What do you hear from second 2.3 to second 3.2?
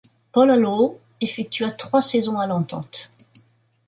à l'Entente.